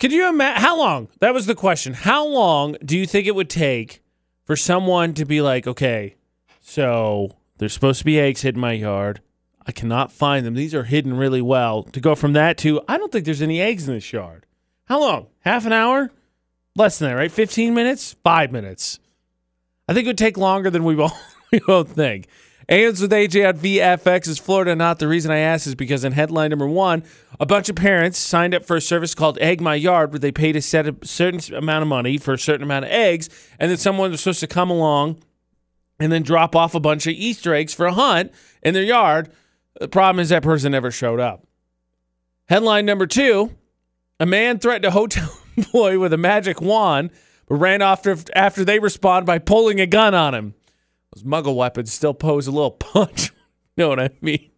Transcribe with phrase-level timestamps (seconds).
[0.00, 1.08] Could you imagine how long?
[1.20, 1.92] That was the question.
[1.92, 4.02] How long do you think it would take
[4.44, 6.14] for someone to be like, okay,
[6.60, 9.20] so there's supposed to be eggs hidden in my yard.
[9.66, 10.54] I cannot find them.
[10.54, 11.82] These are hidden really well.
[11.82, 14.46] To go from that to, I don't think there's any eggs in this yard.
[14.86, 15.26] How long?
[15.40, 16.10] Half an hour?
[16.76, 17.30] Less than that, right?
[17.30, 18.14] 15 minutes?
[18.22, 19.00] Five minutes.
[19.88, 21.18] I think it would take longer than we both,
[21.50, 22.28] we both think.
[22.68, 24.98] Ains with AJ on VFX is Florida not.
[24.98, 27.02] The reason I ask is because in headline number one,
[27.40, 30.32] a bunch of parents signed up for a service called Egg My Yard where they
[30.32, 33.70] paid a set a certain amount of money for a certain amount of eggs, and
[33.70, 35.22] then someone was supposed to come along
[35.98, 39.32] and then drop off a bunch of Easter eggs for a hunt in their yard.
[39.80, 41.46] The problem is that person never showed up.
[42.50, 43.56] Headline number two
[44.20, 47.12] a man threatened a hotel employee with a magic wand,
[47.46, 50.54] but ran off after, after they respond by pulling a gun on him.
[51.18, 53.32] Those muggle weapons still pose a little punch.
[53.76, 54.50] know what I mean?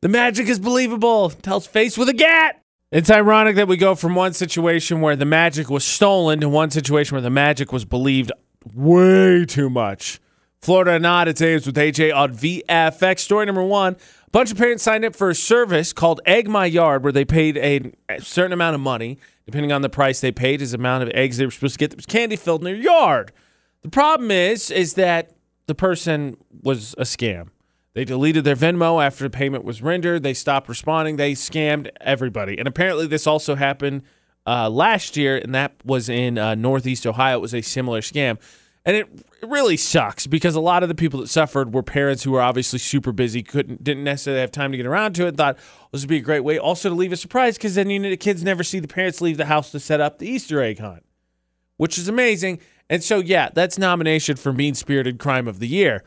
[0.00, 1.30] The magic is believable.
[1.30, 2.62] Tells face with a gat.
[2.90, 6.70] It's ironic that we go from one situation where the magic was stolen to one
[6.70, 8.32] situation where the magic was believed
[8.74, 10.20] way too much.
[10.60, 11.28] Florida not.
[11.28, 13.20] It's with AJ on VFX.
[13.20, 13.92] Story number one.
[13.94, 17.24] A bunch of parents signed up for a service called Egg My Yard where they
[17.24, 20.78] paid a, a certain amount of money, depending on the price they paid, is the
[20.78, 23.32] amount of eggs they were supposed to get that was candy filled in their yard.
[23.82, 25.32] The problem is, is that
[25.70, 27.50] the person was a scam.
[27.94, 30.24] They deleted their Venmo after the payment was rendered.
[30.24, 31.14] They stopped responding.
[31.14, 32.58] They scammed everybody.
[32.58, 34.02] And apparently, this also happened
[34.44, 37.38] uh, last year, and that was in uh, Northeast Ohio.
[37.38, 38.38] It was a similar scam.
[38.84, 39.08] And it,
[39.42, 42.42] it really sucks because a lot of the people that suffered were parents who were
[42.42, 45.36] obviously super busy, couldn't didn't necessarily have time to get around to it.
[45.36, 45.56] Thought
[45.92, 48.10] this would be a great way also to leave a surprise because then you know
[48.10, 50.80] the kids never see the parents leave the house to set up the Easter egg
[50.80, 51.04] hunt,
[51.76, 52.58] which is amazing.
[52.90, 56.04] And so yeah, that's nomination for mean spirited crime of the year.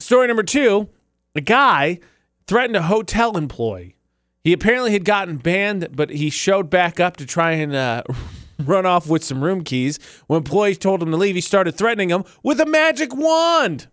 [0.00, 0.90] Story number two:
[1.34, 2.00] a guy
[2.46, 3.96] threatened a hotel employee.
[4.42, 8.02] He apparently had gotten banned, but he showed back up to try and uh,
[8.58, 9.98] run off with some room keys.
[10.26, 13.88] When employees told him to leave, he started threatening them with a magic wand.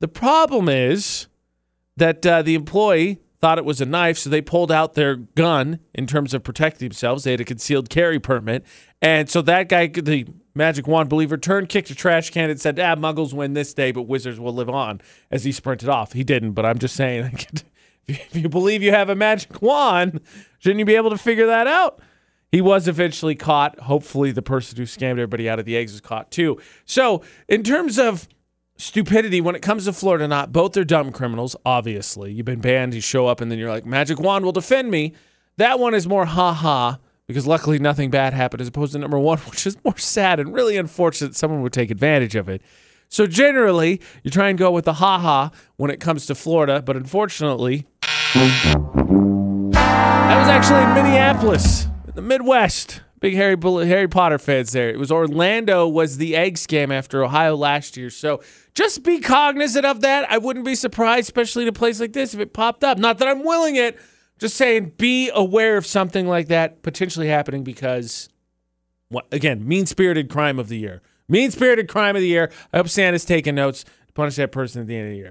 [0.00, 1.26] The problem is
[1.96, 5.80] that uh, the employee thought it was a knife, so they pulled out their gun
[5.94, 7.24] in terms of protecting themselves.
[7.24, 8.64] They had a concealed carry permit.
[9.00, 12.78] And so that guy, the magic wand believer, turned, kicked a trash can, and said,
[12.80, 15.00] Ah, muggles win this day, but wizards will live on
[15.30, 16.12] as he sprinted off.
[16.12, 17.38] He didn't, but I'm just saying,
[18.08, 20.20] if you believe you have a magic wand,
[20.58, 22.00] shouldn't you be able to figure that out?
[22.50, 23.78] He was eventually caught.
[23.80, 26.60] Hopefully, the person who scammed everybody out of the eggs was caught too.
[26.84, 28.28] So, in terms of
[28.78, 31.56] stupidity, when it comes to Florida, not both are dumb criminals.
[31.66, 32.94] Obviously, you've been banned.
[32.94, 35.12] You show up, and then you're like, "Magic wand will defend me."
[35.56, 39.18] That one is more ha ha because luckily nothing bad happened, as opposed to number
[39.18, 41.36] one, which is more sad and really unfortunate.
[41.36, 42.62] Someone would take advantage of it.
[43.08, 46.82] So generally, you try and go with the ha ha when it comes to Florida,
[46.82, 47.86] but unfortunately,
[48.34, 53.02] that was actually in Minneapolis in the Midwest.
[53.20, 54.90] Big Harry Harry Potter fans there.
[54.90, 58.10] It was Orlando was the egg scam after Ohio last year.
[58.10, 58.42] So
[58.74, 60.30] just be cognizant of that.
[60.30, 62.98] I wouldn't be surprised, especially in a place like this, if it popped up.
[62.98, 63.98] Not that I'm willing it.
[64.38, 68.28] Just saying, be aware of something like that potentially happening because,
[69.08, 71.00] what, again, mean spirited crime of the year.
[71.28, 72.50] Mean spirited crime of the year.
[72.72, 75.24] I hope Santa's taking notes to punish that person at the end of the year.